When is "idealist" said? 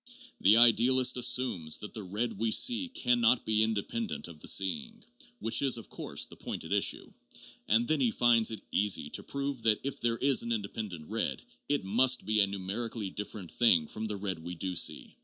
0.57-1.15